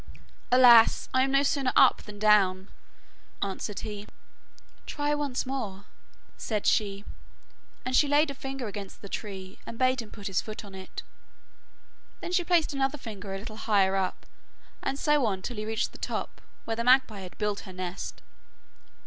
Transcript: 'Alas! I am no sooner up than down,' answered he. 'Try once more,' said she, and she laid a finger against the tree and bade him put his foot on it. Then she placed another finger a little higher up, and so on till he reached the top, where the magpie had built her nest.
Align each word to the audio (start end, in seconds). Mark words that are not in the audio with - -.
'Alas! 0.51 1.09
I 1.13 1.21
am 1.21 1.29
no 1.31 1.43
sooner 1.43 1.71
up 1.75 2.01
than 2.01 2.17
down,' 2.17 2.69
answered 3.43 3.81
he. 3.81 4.07
'Try 4.87 5.13
once 5.13 5.45
more,' 5.45 5.85
said 6.37 6.65
she, 6.65 7.05
and 7.85 7.95
she 7.95 8.07
laid 8.07 8.31
a 8.31 8.33
finger 8.33 8.65
against 8.67 9.03
the 9.03 9.07
tree 9.09 9.59
and 9.63 9.77
bade 9.77 10.01
him 10.01 10.09
put 10.09 10.25
his 10.25 10.41
foot 10.41 10.65
on 10.65 10.73
it. 10.73 11.03
Then 12.19 12.31
she 12.31 12.43
placed 12.43 12.73
another 12.73 12.97
finger 12.97 13.35
a 13.35 13.37
little 13.37 13.57
higher 13.57 13.95
up, 13.95 14.25
and 14.81 14.97
so 14.97 15.23
on 15.27 15.43
till 15.43 15.57
he 15.57 15.65
reached 15.67 15.91
the 15.91 15.99
top, 15.99 16.41
where 16.65 16.75
the 16.75 16.83
magpie 16.83 17.21
had 17.21 17.37
built 17.37 17.59
her 17.59 17.73
nest. 17.73 18.23